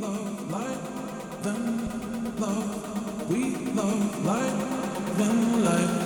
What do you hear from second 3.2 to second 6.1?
We love light, then light.